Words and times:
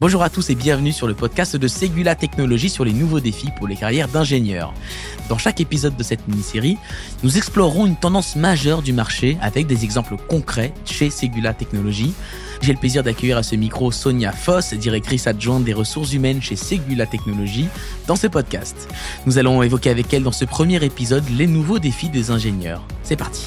Bonjour 0.00 0.22
à 0.22 0.30
tous 0.30 0.48
et 0.50 0.54
bienvenue 0.54 0.92
sur 0.92 1.08
le 1.08 1.14
podcast 1.14 1.56
de 1.56 1.66
Segula 1.66 2.14
Technologies 2.14 2.70
sur 2.70 2.84
les 2.84 2.92
nouveaux 2.92 3.18
défis 3.18 3.50
pour 3.56 3.66
les 3.66 3.74
carrières 3.74 4.06
d'ingénieurs. 4.06 4.72
Dans 5.28 5.38
chaque 5.38 5.60
épisode 5.60 5.96
de 5.96 6.04
cette 6.04 6.28
mini-série, 6.28 6.78
nous 7.24 7.36
explorerons 7.36 7.84
une 7.84 7.96
tendance 7.96 8.36
majeure 8.36 8.82
du 8.82 8.92
marché 8.92 9.36
avec 9.40 9.66
des 9.66 9.82
exemples 9.82 10.16
concrets 10.16 10.72
chez 10.84 11.10
Segula 11.10 11.52
Technologies. 11.52 12.14
J'ai 12.60 12.74
le 12.74 12.78
plaisir 12.78 13.02
d'accueillir 13.02 13.38
à 13.38 13.42
ce 13.42 13.56
micro 13.56 13.90
Sonia 13.90 14.30
Foss, 14.30 14.72
directrice 14.72 15.26
adjointe 15.26 15.64
des 15.64 15.74
ressources 15.74 16.12
humaines 16.12 16.40
chez 16.40 16.54
Segula 16.54 17.06
Technologies, 17.06 17.66
dans 18.06 18.14
ce 18.14 18.28
podcast. 18.28 18.88
Nous 19.26 19.36
allons 19.36 19.64
évoquer 19.64 19.90
avec 19.90 20.14
elle 20.14 20.22
dans 20.22 20.30
ce 20.30 20.44
premier 20.44 20.76
épisode 20.84 21.24
les 21.36 21.48
nouveaux 21.48 21.80
défis 21.80 22.08
des 22.08 22.30
ingénieurs. 22.30 22.86
C'est 23.02 23.16
parti. 23.16 23.46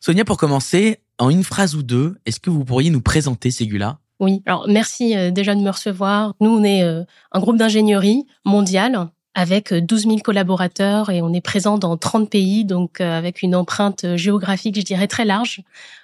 Sonia, 0.00 0.24
pour 0.24 0.38
commencer, 0.38 1.00
en 1.18 1.30
une 1.30 1.44
phrase 1.44 1.74
ou 1.74 1.82
deux, 1.82 2.16
est-ce 2.26 2.40
que 2.40 2.50
vous 2.50 2.64
pourriez 2.64 2.90
nous 2.90 3.00
présenter 3.00 3.50
Segula 3.50 3.98
Oui, 4.20 4.42
alors 4.46 4.66
merci 4.68 5.16
euh, 5.16 5.30
déjà 5.30 5.54
de 5.54 5.60
me 5.60 5.70
recevoir. 5.70 6.34
Nous, 6.40 6.50
on 6.50 6.62
est 6.62 6.82
euh, 6.82 7.02
un 7.32 7.40
groupe 7.40 7.56
d'ingénierie 7.56 8.26
mondial 8.44 9.08
avec 9.34 9.72
12 9.72 10.06
euh, 10.06 10.08
000 10.10 10.20
collaborateurs 10.20 11.10
et 11.10 11.22
on 11.22 11.32
est 11.32 11.40
présent 11.40 11.78
dans 11.78 11.96
30 11.96 12.30
pays, 12.30 12.64
donc 12.64 13.00
avec 13.00 13.42
une 13.42 13.54
empreinte 13.54 14.16
géographique, 14.16 14.76
je 14.76 14.84
dirais, 14.84 15.06
très 15.06 15.24
large. 15.24 15.62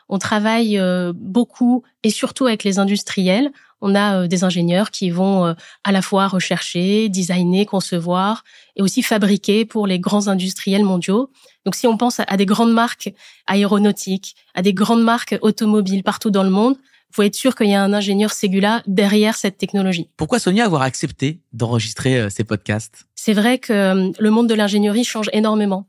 On 0.08 0.18
travaille 0.18 0.78
beaucoup 1.14 1.82
et 2.02 2.10
surtout 2.10 2.46
avec 2.46 2.62
les 2.62 2.78
industriels. 2.78 3.50
On 3.86 3.94
a 3.94 4.26
des 4.26 4.44
ingénieurs 4.44 4.90
qui 4.90 5.10
vont 5.10 5.54
à 5.84 5.92
la 5.92 6.00
fois 6.00 6.26
rechercher, 6.26 7.08
designer, 7.10 7.66
concevoir 7.66 8.42
et 8.76 8.82
aussi 8.82 9.02
fabriquer 9.02 9.66
pour 9.66 9.86
les 9.86 9.98
grands 9.98 10.28
industriels 10.28 10.84
mondiaux. 10.84 11.30
Donc 11.66 11.74
si 11.74 11.86
on 11.86 11.96
pense 11.96 12.20
à 12.26 12.36
des 12.36 12.46
grandes 12.46 12.72
marques 12.72 13.12
aéronautiques, 13.46 14.36
à 14.54 14.62
des 14.62 14.72
grandes 14.72 15.04
marques 15.04 15.38
automobiles 15.42 16.02
partout 16.02 16.30
dans 16.30 16.42
le 16.42 16.50
monde, 16.50 16.76
vous 17.14 17.18
pouvez 17.18 17.26
être 17.28 17.36
sûr 17.36 17.54
qu'il 17.54 17.68
y 17.68 17.74
a 17.74 17.82
un 17.82 17.92
ingénieur 17.92 18.32
Ségula 18.32 18.82
derrière 18.88 19.36
cette 19.36 19.56
technologie. 19.56 20.08
Pourquoi 20.16 20.40
Sonia 20.40 20.64
avoir 20.64 20.82
accepté 20.82 21.38
d'enregistrer 21.52 22.18
euh, 22.18 22.28
ces 22.28 22.42
podcasts? 22.42 23.06
C'est 23.14 23.34
vrai 23.34 23.58
que 23.58 23.72
euh, 23.72 24.10
le 24.18 24.30
monde 24.30 24.48
de 24.48 24.54
l'ingénierie 24.54 25.04
change 25.04 25.30
énormément. 25.32 25.86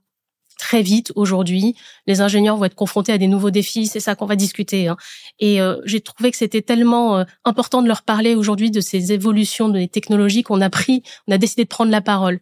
Très 0.58 0.82
vite 0.82 1.12
aujourd'hui, 1.16 1.76
les 2.08 2.22
ingénieurs 2.22 2.58
vont 2.58 2.66
être 2.66 2.76
confrontés 2.76 3.12
à 3.12 3.18
des 3.18 3.28
nouveaux 3.28 3.52
défis, 3.52 3.88
c'est 3.88 4.00
ça 4.00 4.16
qu'on 4.16 4.26
va 4.26 4.36
discuter. 4.36 4.88
Hein. 4.88 4.98
Et 5.40 5.62
euh, 5.62 5.76
j'ai 5.86 6.00
trouvé 6.00 6.32
que 6.32 6.38
c'était 6.38 6.62
tellement 6.62 7.26
important 7.44 7.82
de 7.82 7.88
leur 7.88 8.04
parler 8.04 8.36
aujourd'hui 8.36 8.72
de 8.72 8.82
ces 8.82 9.12
évolutions 9.12 9.70
de 9.70 9.86
technologies 9.86 10.44
qu'on 10.44 10.62
a 10.62 10.70
pris, 10.70 11.04
on 11.28 11.34
a 11.34 11.38
décidé 11.38 11.64
de 11.64 11.70
prendre 11.70 11.92
la 11.92 12.02
parole. 12.02 12.40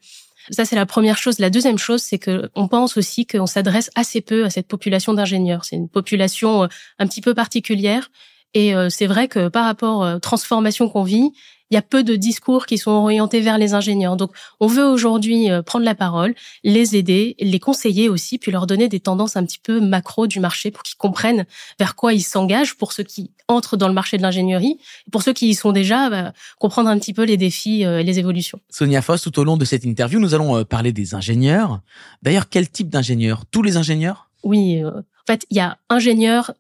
Ça, 0.50 0.66
c'est 0.66 0.76
la 0.76 0.86
première 0.86 1.18
chose. 1.18 1.40
La 1.40 1.50
deuxième 1.50 1.78
chose, 1.78 2.02
c'est 2.02 2.20
que 2.20 2.50
on 2.56 2.68
pense 2.68 2.98
aussi 2.98 3.26
qu'on 3.26 3.46
s'adresse 3.46 3.90
assez 3.96 4.22
peu 4.22 4.46
à 4.46 4.50
cette 4.50 4.68
population 4.68 5.14
d'ingénieurs. 5.14 5.64
C'est 5.64 5.78
une 5.78 5.90
population 5.90 6.64
euh, 6.64 6.68
un 7.00 7.08
petit 7.08 7.22
peu 7.22 7.34
particulière. 7.34 8.12
Et 8.54 8.76
euh, 8.76 8.90
c'est 8.90 9.08
vrai 9.08 9.28
que 9.28 9.48
par 9.48 9.66
rapport 9.66 10.02
aux 10.02 10.20
transformations 10.20 10.90
qu'on 10.90 11.04
vit, 11.04 11.32
il 11.72 11.76
y 11.76 11.78
a 11.78 11.82
peu 11.82 12.04
de 12.04 12.16
discours 12.16 12.66
qui 12.66 12.78
sont 12.78 12.92
orientés 12.92 13.42
vers 13.42 13.58
les 13.58 13.74
ingénieurs. 13.74 14.16
Donc, 14.16 14.32
on 14.60 14.68
veut 14.68 14.86
aujourd'hui 14.86 15.50
euh, 15.50 15.62
prendre 15.62 15.86
la 15.86 15.96
parole, 15.96 16.36
les 16.64 16.96
aider, 16.96 17.36
les 17.40 17.60
conseiller 17.60 18.10
aussi, 18.10 18.38
puis 18.38 18.52
leur 18.52 18.68
donner 18.68 18.90
des 18.90 19.00
tendances 19.00 19.36
un 19.36 19.46
petit 19.46 19.60
peu 19.60 19.80
macro 19.80 20.28
du 20.28 20.40
marché 20.40 20.72
pour 20.72 20.84
qu'ils 20.84 20.98
comprennent 20.98 21.46
vers 21.80 21.96
quoi 21.96 22.14
ils 22.14 22.22
s'engagent 22.22 22.76
pour 22.76 22.94
ceux 22.94 23.04
qui 23.04 23.32
entrent 23.48 23.78
dans 23.78 23.88
le 23.88 23.94
marché 23.94 24.18
de 24.18 24.22
l'ingénierie. 24.22 24.78
Pour 25.12 25.24
ceux 25.24 25.34
qui 25.34 25.50
y 25.50 25.56
sont 25.56 25.72
déjà, 25.72 26.10
bah, 26.10 26.34
comprendre 26.60 26.90
un 26.90 27.00
petit 27.00 27.14
peu 27.14 27.24
les 27.24 27.38
défis 27.38 27.86
euh, 27.86 28.00
et 28.00 28.04
les 28.04 28.20
évolutions. 28.20 28.60
Sonia 28.70 29.02
Foss, 29.02 29.22
tout 29.22 29.40
au 29.40 29.44
long 29.44 29.58
de 29.58 29.66
cette 29.66 29.84
interview, 29.84 30.20
nous 30.20 30.36
allons 30.36 30.58
euh, 30.58 30.64
parler 30.64 30.92
des 30.92 31.16
ingénieurs. 31.16 31.82
D'ailleurs, 32.22 32.50
quel 32.50 32.70
type 32.70 32.90
d'ingénieurs? 32.90 33.46
Tous 33.50 33.64
les 33.64 33.78
ingénieurs? 33.78 34.30
Oui, 34.44 34.84
en 34.84 35.26
fait, 35.26 35.46
il 35.50 35.58
y 35.58 35.62
a 35.62 35.78
ingénieurs 35.90 36.52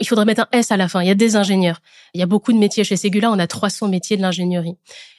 il 0.00 0.06
faudrait 0.06 0.24
mettre 0.24 0.42
un 0.42 0.58
S 0.58 0.70
à 0.70 0.76
la 0.76 0.88
fin. 0.88 1.02
Il 1.02 1.08
y 1.08 1.10
a 1.10 1.14
des 1.14 1.36
ingénieurs. 1.36 1.80
Il 2.14 2.20
y 2.20 2.22
a 2.22 2.26
beaucoup 2.26 2.52
de 2.52 2.58
métiers 2.58 2.84
chez 2.84 2.96
Ségula. 2.96 3.30
On 3.30 3.38
a 3.38 3.46
300 3.46 3.88
métiers 3.88 4.16
de 4.16 4.22
l'ingénierie. 4.22 4.76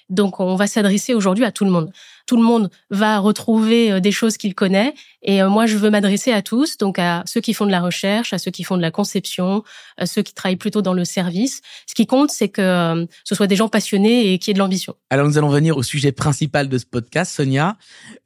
Donc, 0.09 0.39
on 0.39 0.55
va 0.55 0.67
s'adresser 0.67 1.13
aujourd'hui 1.13 1.45
à 1.45 1.51
tout 1.51 1.65
le 1.65 1.71
monde 1.71 1.91
tout 2.29 2.37
le 2.37 2.43
monde 2.43 2.69
va 2.91 3.17
retrouver 3.17 3.91
euh, 3.91 3.99
des 3.99 4.11
choses 4.11 4.37
qu'il 4.37 4.53
connaît. 4.53 4.93
Et 5.23 5.41
euh, 5.41 5.49
moi, 5.49 5.65
je 5.65 5.77
veux 5.77 5.89
m'adresser 5.89 6.31
à 6.31 6.43
tous, 6.43 6.77
donc 6.77 6.99
à 6.99 7.23
ceux 7.25 7.41
qui 7.41 7.55
font 7.55 7.65
de 7.65 7.71
la 7.71 7.81
recherche, 7.81 8.33
à 8.33 8.37
ceux 8.37 8.51
qui 8.51 8.63
font 8.63 8.77
de 8.77 8.83
la 8.83 8.91
conception, 8.91 9.63
à 9.97 10.05
ceux 10.05 10.21
qui 10.21 10.35
travaillent 10.35 10.55
plutôt 10.55 10.83
dans 10.83 10.93
le 10.93 11.05
service. 11.05 11.61
Ce 11.87 11.95
qui 11.95 12.05
compte, 12.05 12.29
c'est 12.29 12.49
que 12.49 12.61
euh, 12.61 13.05
ce 13.23 13.33
soit 13.33 13.47
des 13.47 13.55
gens 13.55 13.67
passionnés 13.67 14.31
et 14.31 14.37
qui 14.37 14.51
aient 14.51 14.53
de 14.53 14.59
l'ambition. 14.59 14.93
Alors, 15.09 15.25
nous 15.25 15.39
allons 15.39 15.49
venir 15.49 15.75
au 15.75 15.81
sujet 15.81 16.11
principal 16.11 16.69
de 16.69 16.77
ce 16.77 16.85
podcast, 16.85 17.35
Sonia. 17.35 17.77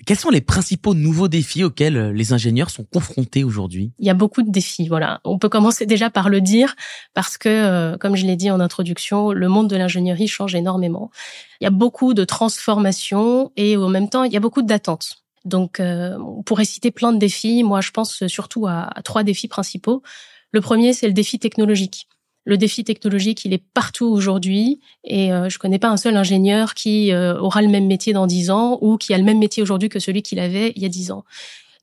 Quels 0.05 0.19
sont 0.19 0.29
les 0.29 0.41
principaux 0.41 0.95
nouveaux 0.95 1.29
défis 1.29 1.63
auxquels 1.63 2.09
les 2.09 2.33
ingénieurs 2.33 2.71
sont 2.71 2.83
confrontés 2.83 3.45
aujourd'hui? 3.45 3.93
Il 3.99 4.05
y 4.05 4.09
a 4.09 4.13
beaucoup 4.13 4.41
de 4.41 4.51
défis, 4.51 4.89
voilà. 4.89 5.21
On 5.23 5.39
peut 5.39 5.47
commencer 5.47 5.85
déjà 5.85 6.09
par 6.09 6.27
le 6.27 6.41
dire, 6.41 6.75
parce 7.13 7.37
que, 7.37 7.95
comme 8.01 8.17
je 8.17 8.25
l'ai 8.25 8.35
dit 8.35 8.51
en 8.51 8.59
introduction, 8.59 9.31
le 9.31 9.47
monde 9.47 9.69
de 9.69 9.77
l'ingénierie 9.77 10.27
change 10.27 10.55
énormément. 10.55 11.09
Il 11.63 11.65
y 11.65 11.67
a 11.67 11.69
beaucoup 11.69 12.13
de 12.13 12.25
transformations 12.25 13.53
et 13.55 13.77
au 13.77 13.87
même 13.87 14.09
temps, 14.09 14.25
il 14.25 14.33
y 14.33 14.35
a 14.35 14.41
beaucoup 14.41 14.63
d'attentes. 14.63 15.23
Donc, 15.45 15.79
euh, 15.79 16.17
on 16.17 16.43
pourrait 16.43 16.65
citer 16.65 16.91
plein 16.91 17.13
de 17.13 17.17
défis. 17.17 17.63
Moi, 17.63 17.79
je 17.79 17.91
pense 17.91 18.27
surtout 18.27 18.67
à, 18.67 18.89
trois 19.05 19.23
défis 19.23 19.47
principaux. 19.47 20.03
Le 20.51 20.59
premier, 20.59 20.91
c'est 20.91 21.07
le 21.07 21.13
défi 21.13 21.39
technologique. 21.39 22.09
Le 22.43 22.57
défi 22.57 22.83
technologique, 22.83 23.45
il 23.45 23.53
est 23.53 23.63
partout 23.73 24.07
aujourd'hui 24.07 24.81
et 25.05 25.31
euh, 25.31 25.47
je 25.47 25.57
connais 25.57 25.79
pas 25.79 25.87
un 25.87 25.95
seul 25.95 26.17
ingénieur 26.17 26.73
qui 26.73 27.13
euh, 27.13 27.39
aura 27.39 27.61
le 27.61 27.69
même 27.69 27.87
métier 27.87 28.11
dans 28.11 28.27
dix 28.27 28.51
ans 28.51 28.77
ou 28.81 28.97
qui 28.97 29.13
a 29.13 29.17
le 29.17 29.23
même 29.23 29.39
métier 29.39 29.63
aujourd'hui 29.63 29.87
que 29.87 29.99
celui 29.99 30.21
qu'il 30.21 30.39
avait 30.39 30.73
il 30.75 30.81
y 30.81 30.85
a 30.85 30.89
dix 30.89 31.11
ans. 31.11 31.23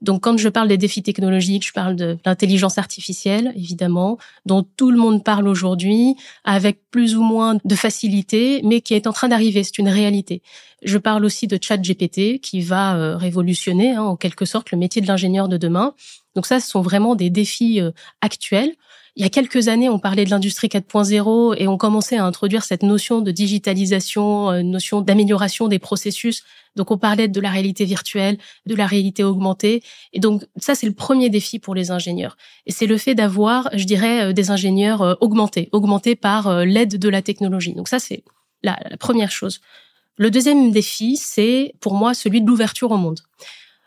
Donc, 0.02 0.22
quand 0.22 0.38
je 0.38 0.48
parle 0.48 0.68
des 0.68 0.78
défis 0.78 1.02
technologiques, 1.02 1.66
je 1.66 1.72
parle 1.72 1.94
de 1.94 2.16
l'intelligence 2.24 2.78
artificielle, 2.78 3.52
évidemment, 3.54 4.18
dont 4.46 4.64
tout 4.76 4.90
le 4.90 4.98
monde 4.98 5.22
parle 5.22 5.46
aujourd'hui, 5.46 6.16
avec 6.44 6.78
plus 6.90 7.16
ou 7.16 7.22
moins 7.22 7.58
de 7.62 7.74
facilité, 7.74 8.62
mais 8.64 8.80
qui 8.80 8.94
est 8.94 9.06
en 9.06 9.12
train 9.12 9.28
d'arriver. 9.28 9.62
C'est 9.62 9.78
une 9.78 9.88
réalité. 9.88 10.42
Je 10.82 10.96
parle 10.96 11.24
aussi 11.24 11.46
de 11.46 11.58
chat 11.60 11.76
GPT, 11.76 12.40
qui 12.40 12.62
va 12.62 12.96
euh, 12.96 13.16
révolutionner, 13.16 13.92
hein, 13.92 14.02
en 14.02 14.16
quelque 14.16 14.46
sorte, 14.46 14.70
le 14.70 14.78
métier 14.78 15.02
de 15.02 15.06
l'ingénieur 15.06 15.48
de 15.48 15.58
demain. 15.58 15.94
Donc 16.34 16.46
ça, 16.46 16.60
ce 16.60 16.70
sont 16.70 16.80
vraiment 16.80 17.14
des 17.14 17.28
défis 17.28 17.80
euh, 17.80 17.90
actuels. 18.22 18.74
Il 19.20 19.22
y 19.22 19.26
a 19.26 19.28
quelques 19.28 19.68
années, 19.68 19.90
on 19.90 19.98
parlait 19.98 20.24
de 20.24 20.30
l'industrie 20.30 20.68
4.0 20.68 21.54
et 21.58 21.68
on 21.68 21.76
commençait 21.76 22.16
à 22.16 22.24
introduire 22.24 22.64
cette 22.64 22.82
notion 22.82 23.20
de 23.20 23.30
digitalisation, 23.30 24.50
euh, 24.50 24.62
notion 24.62 25.02
d'amélioration 25.02 25.68
des 25.68 25.78
processus. 25.78 26.42
Donc, 26.74 26.90
on 26.90 26.96
parlait 26.96 27.28
de 27.28 27.38
la 27.38 27.50
réalité 27.50 27.84
virtuelle, 27.84 28.38
de 28.64 28.74
la 28.74 28.86
réalité 28.86 29.22
augmentée. 29.22 29.82
Et 30.14 30.20
donc, 30.20 30.46
ça, 30.56 30.74
c'est 30.74 30.86
le 30.86 30.94
premier 30.94 31.28
défi 31.28 31.58
pour 31.58 31.74
les 31.74 31.90
ingénieurs. 31.90 32.38
Et 32.64 32.72
c'est 32.72 32.86
le 32.86 32.96
fait 32.96 33.14
d'avoir, 33.14 33.68
je 33.74 33.84
dirais, 33.84 34.30
euh, 34.30 34.32
des 34.32 34.50
ingénieurs 34.50 35.02
euh, 35.02 35.14
augmentés, 35.20 35.68
augmentés 35.72 36.16
par 36.16 36.64
l'aide 36.64 36.98
de 36.98 37.08
la 37.10 37.20
technologie. 37.20 37.74
Donc, 37.74 37.88
ça, 37.88 37.98
c'est 37.98 38.24
la 38.62 38.78
première 38.98 39.30
chose. 39.30 39.60
Le 40.16 40.30
deuxième 40.30 40.70
défi, 40.70 41.18
c'est 41.18 41.74
pour 41.80 41.92
moi 41.92 42.14
celui 42.14 42.40
de 42.40 42.46
l'ouverture 42.46 42.90
au 42.90 42.96
monde. 42.96 43.20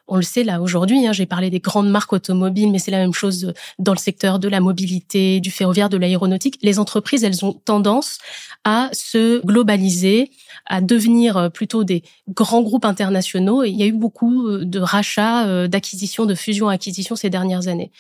On 0.08 0.18
le 0.18 0.22
sait 0.22 0.44
là 0.44 0.62
aujourd'hui, 0.62 1.08
hein, 1.08 1.14
j'ai 1.14 1.25
parlé 1.25 1.50
des 1.50 1.59
grandes 1.59 1.90
marques 1.90 2.12
automobiles, 2.12 2.72
mais 2.72 2.80
c'est 2.80 2.91
la 2.91 2.97
même 2.97 3.14
chose 3.14 3.53
dans 3.80 3.94
le 3.94 3.97
secteur 3.97 4.38
de 4.38 4.50
la 4.50 4.59
mobilité, 4.59 5.40
du 5.40 5.50
ferroviaire, 5.50 5.90
de 5.90 5.97
l'aéronautique. 5.97 6.59
Les 6.62 6.78
entreprises, 6.78 7.24
elles 7.24 7.46
ont 7.46 7.53
tendance 7.53 8.18
à 8.66 8.90
se 8.92 9.46
globaliser, 9.46 10.31
à 10.66 10.81
devenir 10.81 11.52
plutôt 11.52 11.84
des 11.84 12.03
grands 12.30 12.62
groupes 12.62 12.86
internationaux. 12.86 13.63
Et 13.63 13.69
il 13.69 13.78
y 13.78 13.84
a 13.84 13.86
eu 13.86 13.94
beaucoup 13.94 14.47
euh, 14.47 14.66
de 14.66 14.80
rachats, 14.80 15.47
euh, 15.47 15.68
d'acquisitions, 15.68 16.25
de 16.25 16.36
fusions-acquisitions 16.36 17.16
ces 17.16 17.30
dernières 17.30 17.68
années. 17.68 17.92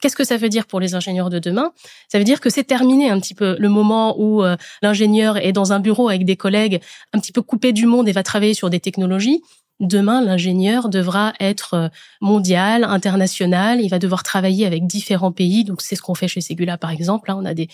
Qu'est-ce 0.00 0.16
que 0.16 0.24
ça 0.24 0.36
veut 0.36 0.48
dire 0.48 0.66
pour 0.66 0.80
les 0.80 0.96
ingénieurs 0.96 1.30
de 1.30 1.38
demain? 1.38 1.72
Ça 2.08 2.18
veut 2.18 2.24
dire 2.24 2.40
que 2.40 2.50
c'est 2.50 2.64
terminé 2.64 3.08
un 3.08 3.20
petit 3.20 3.34
peu 3.34 3.56
le 3.60 3.68
moment 3.68 4.20
où 4.20 4.42
euh, 4.42 4.56
l'ingénieur 4.82 5.36
est 5.36 5.52
dans 5.52 5.72
un 5.72 5.78
bureau 5.78 6.08
avec 6.08 6.24
des 6.24 6.34
collègues 6.34 6.80
un 7.12 7.20
petit 7.20 7.30
peu 7.30 7.40
coupé 7.40 7.72
du 7.72 7.86
monde 7.86 8.08
et 8.08 8.12
va 8.12 8.24
travailler 8.24 8.54
sur 8.54 8.68
des 8.68 8.80
technologies. 8.80 9.42
Demain, 9.80 10.22
l'ingénieur 10.22 10.88
devra 10.88 11.32
être 11.40 11.74
euh, 11.74 11.88
mondial, 12.20 12.84
international. 12.84 13.80
Il 13.80 13.88
va 13.88 13.98
devoir 13.98 14.22
travailler 14.22 14.64
avec 14.64 14.86
différents 14.86 15.32
pays. 15.32 15.64
Donc, 15.64 15.82
c'est 15.82 15.96
ce 15.96 16.02
qu'on 16.02 16.14
fait 16.14 16.28
chez 16.28 16.40
Segula, 16.40 16.78
par 16.78 16.90
exemple. 16.90 17.30
Hein. 17.30 17.38
on 17.40 17.44
a 17.44 17.54
des, 17.54 17.68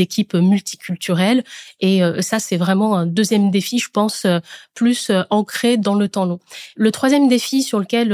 équipes 0.00 0.34
multiculturelles. 0.34 1.44
Et 1.80 2.02
euh, 2.02 2.22
ça, 2.22 2.38
c'est 2.38 2.56
vraiment 2.56 2.96
un 2.96 3.06
deuxième 3.06 3.50
défi, 3.50 3.78
je 3.78 3.90
pense, 3.90 4.24
euh, 4.24 4.38
plus 4.74 5.10
ancré 5.28 5.76
dans 5.76 5.94
le 5.94 6.08
temps 6.08 6.24
long. 6.24 6.40
Le 6.76 6.90
troisième 6.92 7.28
défi 7.28 7.62
sur 7.62 7.78
lequel 7.78 8.12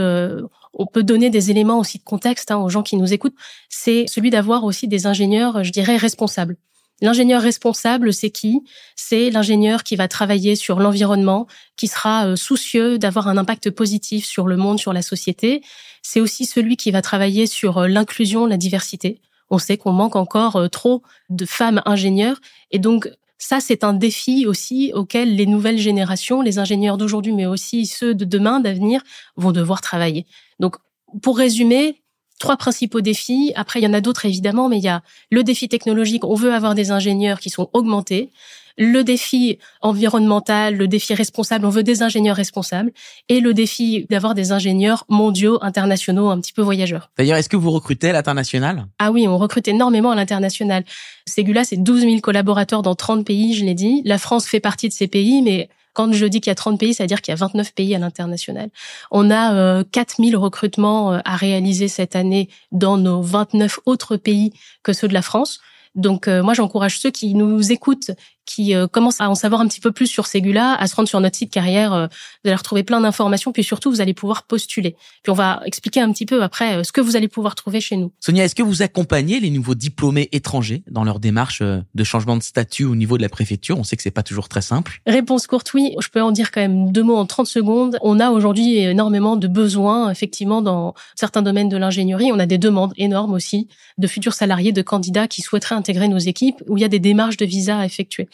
on 0.75 0.87
peut 0.87 1.03
donner 1.03 1.31
des 1.31 1.51
éléments 1.51 1.79
aussi 1.79 1.99
de 1.99 2.05
contexte 2.05 2.51
hein, 2.51 2.59
aux 2.59 2.69
gens 2.69 2.83
qui 2.83 2.97
nous 2.97 3.13
écoutent, 3.13 3.37
c'est 3.69 4.07
celui 4.09 4.31
d'avoir 4.31 4.65
aussi 4.65 4.89
des 4.89 5.07
ingénieurs, 5.07 5.63
je 5.63 5.71
dirais, 5.71 5.97
responsables. 5.97 6.57
L'ingénieur 7.03 7.43
responsable, 7.43 8.13
c'est 8.13 8.31
qui? 8.31 8.63
C'est 8.95 9.31
l'ingénieur 9.31 9.83
qui 9.83 9.97
va 9.97 10.09
travailler 10.09 10.57
sur 10.57 10.81
l'environnement, 10.81 11.47
qui 11.77 11.89
sera 11.89 12.27
euh, 12.27 12.37
soucieux 12.37 12.99
d'avoir 12.99 13.29
un 13.29 13.37
impact 13.37 13.71
positif 13.71 14.25
sur 14.25 14.47
le 14.47 14.57
monde, 14.57 14.79
sur 14.79 14.95
la 14.95 15.03
société. 15.03 15.63
C'est 16.03 16.21
aussi 16.21 16.47
celui 16.47 16.77
qui 16.77 16.91
va 16.91 17.03
travailler 17.03 17.47
sur 17.47 17.79
euh, 17.79 17.89
l'inclusion, 17.89 18.47
la 18.47 18.57
diversité. 18.57 19.21
On 19.51 19.59
sait 19.59 19.77
qu'on 19.77 19.93
manque 19.93 20.17
encore 20.17 20.57
euh, 20.57 20.69
trop 20.69 21.03
de 21.29 21.45
femmes 21.45 21.83
ingénieurs 21.85 22.41
et 22.71 22.79
donc 22.79 23.11
ça, 23.39 23.61
c'est 23.61 23.85
un 23.85 23.93
défi 23.93 24.47
aussi 24.47 24.93
auquel 24.95 25.37
les 25.37 25.45
nouvelles 25.45 25.79
générations, 25.79 26.41
les 26.41 26.59
ingénieurs 26.59 26.97
d'aujourd'hui, 26.97 27.33
mais 27.33 27.45
aussi 27.45 27.85
ceux 27.85 28.15
de 28.15 28.25
demain, 28.25 28.61
d'avenir, 28.61 29.03
vont 29.37 29.53
devoir 29.53 29.83
travailler. 29.83 30.27
Donc, 30.59 30.77
pour 31.23 31.37
résumer, 31.37 32.03
trois 32.39 32.57
principaux 32.57 33.01
défis. 33.01 33.53
Après, 33.57 33.81
il 33.81 33.85
y 33.85 33.87
en 33.87 33.93
a 33.93 34.01
d'autres 34.01 34.27
évidemment, 34.27 34.69
mais 34.69 34.79
il 34.79 34.85
y 34.85 34.89
a 34.89 35.03
le 35.31 35.43
défi 35.43 35.69
technologique. 35.69 36.25
On 36.25 36.35
veut 36.35 36.53
avoir 36.53 36.75
des 36.75 36.91
ingénieurs 36.91 37.41
qui 37.41 37.51
sont 37.51 37.71
augmentés. 37.73 38.31
Le 38.79 39.03
défi 39.03 39.59
environnemental, 39.81 40.77
le 40.77 40.87
défi 40.87 41.15
responsable, 41.15 41.65
on 41.65 41.71
veut 41.71 41.83
des 41.83 42.03
ingénieurs 42.03 42.37
responsables. 42.37 42.93
Et 43.31 43.41
le 43.41 43.55
défi 43.55 44.07
d'avoir 44.11 44.35
des 44.35 44.53
ingénieurs 44.53 45.05
mondiaux, 45.09 45.59
internationaux, 45.63 46.29
un 46.29 46.39
petit 46.41 46.53
peu 46.53 46.61
voyageurs. 46.61 47.11
D'ailleurs, 47.17 47.39
est-ce 47.39 47.49
que 47.49 47.57
vous 47.57 47.71
recrutez 47.71 48.11
à 48.11 48.13
l'international? 48.13 48.87
Ah 48.99 49.13
oui, 49.13 49.27
on 49.27 49.39
recrute 49.39 49.67
énormément 49.67 50.11
à 50.11 50.15
l'international. 50.15 50.85
Segula, 51.27 51.65
c'est 51.65 51.79
12 51.79 52.03
000 52.03 52.21
collaborateurs 52.21 52.83
dans 52.83 52.95
30 52.95 53.25
pays, 53.25 53.55
je 53.55 53.65
l'ai 53.65 53.75
dit. 53.75 54.03
La 54.05 54.19
France 54.19 54.47
fait 54.47 54.61
partie 54.61 54.89
de 54.89 54.93
ces 54.93 55.09
pays, 55.09 55.41
mais 55.41 55.71
quand 55.97 56.13
je 56.13 56.27
dis 56.27 56.43
qu'il 56.43 56.51
y 56.51 56.53
a 56.53 56.57
30 56.57 56.79
pays, 56.79 56.93
c'est-à-dire 56.93 57.23
qu'il 57.23 57.33
y 57.33 57.35
a 57.35 57.37
29 57.37 57.73
pays 57.73 57.95
à 57.95 57.99
l'international. 57.99 58.69
On 59.11 59.31
a 59.31 59.55
euh, 59.55 59.83
4000 59.93 60.37
recrutements 60.37 61.15
euh, 61.15 61.19
à 61.25 61.37
réaliser 61.37 61.89
cette 61.89 62.15
année 62.15 62.51
dans 62.71 62.99
nos 62.99 63.23
29 63.23 63.81
autres 63.87 64.19
pays 64.19 64.53
que 64.83 64.93
ceux 64.93 65.09
de 65.09 65.15
la 65.15 65.23
France. 65.23 65.59
Donc 65.95 66.29
euh, 66.29 66.43
moi 66.43 66.53
j'encourage 66.53 67.01
ceux 67.01 67.11
qui 67.11 67.35
nous 67.35 67.73
écoutent 67.73 68.11
qui 68.47 68.75
euh, 68.75 68.87
commencent 68.87 69.21
à 69.21 69.29
en 69.29 69.35
savoir 69.35 69.61
un 69.61 69.69
petit 69.69 69.81
peu 69.81 69.93
plus 69.93 70.07
sur 70.07 70.27
Segula, 70.27 70.75
à 70.75 70.87
se 70.87 70.97
rendre 70.97 71.09
sur 71.09 71.21
notre 71.21 71.37
site 71.37 71.53
carrière. 71.53 71.93
Euh, 71.93 72.07
vous 72.07 72.49
allez 72.49 72.55
retrouver 72.55 72.85
plein 72.85 73.01
d'informations, 73.01 73.53
puis 73.53 73.65
surtout, 73.65 73.91
vous 73.91 74.01
allez 74.01 74.15
pouvoir 74.15 74.45
postuler. 74.45 74.97
Puis 75.23 75.31
on 75.31 75.35
va 75.35 75.61
expliquer 75.67 76.01
un 76.01 76.11
petit 76.13 76.25
peu 76.25 76.43
après 76.43 76.77
euh, 76.77 76.85
ce 76.85 76.93
que 76.93 77.01
vous 77.01 77.17
allez 77.17 77.29
pouvoir 77.29 77.55
trouver 77.55 77.81
chez 77.81 77.97
nous. 77.97 78.13
Sonia, 78.21 78.45
est-ce 78.45 78.55
que 78.55 78.63
vous 78.63 78.83
accompagnez 78.83 79.41
les 79.41 79.51
nouveaux 79.51 79.75
diplômés 79.75 80.29
étrangers 80.33 80.83
dans 80.91 81.05
leur 81.05 81.21
démarche 81.21 81.63
de 81.63 82.05
changement 82.05 82.37
de 82.37 82.43
statut 82.43 82.85
au 82.85 82.95
niveau 82.95 83.17
de 83.17 83.23
la 83.23 83.29
préfecture? 83.29 83.79
On 83.79 83.85
sait 83.85 83.97
que 83.97 84.03
c'est 84.03 84.11
pas 84.11 84.23
toujours 84.23 84.49
très 84.49 84.63
simple. 84.63 85.01
Réponse 85.07 85.47
courte, 85.47 85.75
oui. 85.75 85.95
Je 86.01 86.09
peux 86.09 86.23
en 86.23 86.31
dire 86.31 86.53
quand 86.53 86.61
même 86.61 86.93
deux 86.93 87.03
mots 87.03 87.17
en 87.17 87.27
30 87.27 87.47
secondes. 87.47 87.99
On 88.01 88.21
a 88.21 88.31
aujourd'hui 88.31 88.79
énormément 88.79 89.37
de 89.37 89.49
besoins, 89.49 90.11
effectivement, 90.11 90.63
dans 90.63 90.95
certains 91.17 91.43
domaines 91.43 91.69
de 91.69 91.77
l'ingénierie. 91.77 92.31
On 92.33 92.39
a 92.39 92.47
des 92.47 92.59
demandes 92.59 92.93
énormes 92.97 93.33
aussi 93.33 93.69
de 93.99 94.07
futurs 94.07 94.35
salariés, 94.35 94.73
de 94.73 94.83
candidats 94.83 95.27
qui 95.27 95.43
souhaiteraient 95.43 95.75
intégrer 95.75 96.09
nos 96.09 96.19
équipes, 96.19 96.63
où 96.69 96.77
il 96.77 96.81
y 96.81 96.85
a 96.85 96.89
des 96.89 96.99
démarches 96.99 97.37
de 97.37 97.47
visa 97.47 97.79
à 97.79 97.87
effectuer. 97.87 98.29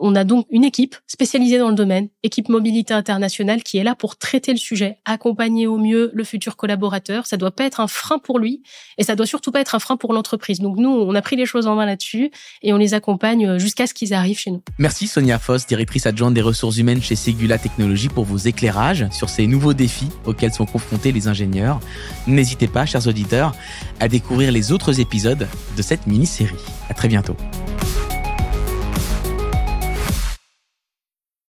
On 0.00 0.14
a 0.14 0.24
donc 0.24 0.46
une 0.50 0.64
équipe 0.64 0.96
spécialisée 1.06 1.58
dans 1.58 1.70
le 1.70 1.74
domaine, 1.74 2.08
équipe 2.22 2.48
mobilité 2.48 2.94
internationale, 2.94 3.62
qui 3.62 3.78
est 3.78 3.84
là 3.84 3.94
pour 3.94 4.16
traiter 4.16 4.52
le 4.52 4.58
sujet, 4.58 4.98
accompagner 5.04 5.66
au 5.66 5.78
mieux 5.78 6.10
le 6.14 6.24
futur 6.24 6.56
collaborateur. 6.56 7.26
Ça 7.26 7.36
doit 7.36 7.50
pas 7.50 7.64
être 7.64 7.80
un 7.80 7.88
frein 7.88 8.18
pour 8.18 8.38
lui 8.38 8.62
et 8.96 9.02
ça 9.02 9.16
doit 9.16 9.26
surtout 9.26 9.50
pas 9.50 9.60
être 9.60 9.74
un 9.74 9.80
frein 9.80 9.96
pour 9.96 10.12
l'entreprise. 10.12 10.60
Donc 10.60 10.76
nous, 10.78 10.90
on 10.90 11.14
a 11.14 11.22
pris 11.22 11.36
les 11.36 11.46
choses 11.46 11.66
en 11.66 11.74
main 11.74 11.86
là-dessus 11.86 12.30
et 12.62 12.72
on 12.72 12.76
les 12.76 12.94
accompagne 12.94 13.58
jusqu'à 13.58 13.86
ce 13.86 13.94
qu'ils 13.94 14.14
arrivent 14.14 14.38
chez 14.38 14.50
nous. 14.50 14.62
Merci 14.78 15.06
Sonia 15.08 15.38
Foss, 15.38 15.66
directrice 15.66 16.06
adjointe 16.06 16.34
des 16.34 16.42
ressources 16.42 16.76
humaines 16.78 17.02
chez 17.02 17.16
Segula 17.16 17.58
Technologies 17.58 18.08
pour 18.08 18.24
vos 18.24 18.38
éclairages 18.38 19.06
sur 19.10 19.28
ces 19.28 19.46
nouveaux 19.46 19.74
défis 19.74 20.10
auxquels 20.24 20.52
sont 20.52 20.66
confrontés 20.66 21.12
les 21.12 21.26
ingénieurs. 21.26 21.80
N'hésitez 22.26 22.68
pas, 22.68 22.86
chers 22.86 23.06
auditeurs, 23.08 23.54
à 23.98 24.08
découvrir 24.08 24.52
les 24.52 24.70
autres 24.70 25.00
épisodes 25.00 25.48
de 25.76 25.82
cette 25.82 26.06
mini-série. 26.06 26.54
À 26.88 26.94
très 26.94 27.08
bientôt. 27.08 27.36